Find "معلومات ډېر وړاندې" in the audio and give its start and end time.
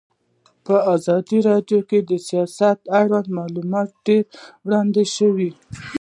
3.37-5.03